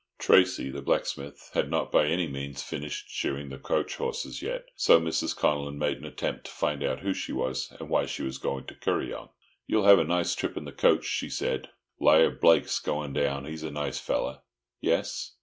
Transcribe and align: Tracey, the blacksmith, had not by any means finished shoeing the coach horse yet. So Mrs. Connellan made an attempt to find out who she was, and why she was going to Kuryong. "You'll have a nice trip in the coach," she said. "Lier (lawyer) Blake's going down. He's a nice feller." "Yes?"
Tracey, 0.17 0.71
the 0.71 0.81
blacksmith, 0.81 1.51
had 1.53 1.69
not 1.69 1.91
by 1.91 2.07
any 2.07 2.25
means 2.27 2.63
finished 2.63 3.07
shoeing 3.09 3.49
the 3.49 3.59
coach 3.59 3.97
horse 3.97 4.25
yet. 4.41 4.65
So 4.75 4.99
Mrs. 4.99 5.37
Connellan 5.37 5.77
made 5.77 5.97
an 5.97 6.05
attempt 6.05 6.45
to 6.45 6.51
find 6.51 6.81
out 6.81 7.01
who 7.01 7.13
she 7.13 7.31
was, 7.31 7.71
and 7.79 7.87
why 7.87 8.07
she 8.07 8.23
was 8.23 8.39
going 8.39 8.65
to 8.65 8.73
Kuryong. 8.73 9.29
"You'll 9.67 9.85
have 9.85 9.99
a 9.99 10.03
nice 10.03 10.33
trip 10.33 10.57
in 10.57 10.65
the 10.65 10.71
coach," 10.71 11.05
she 11.05 11.29
said. 11.29 11.69
"Lier 11.99 12.17
(lawyer) 12.17 12.29
Blake's 12.31 12.79
going 12.79 13.13
down. 13.13 13.45
He's 13.45 13.61
a 13.61 13.69
nice 13.69 13.99
feller." 13.99 14.39
"Yes?" 14.79 15.33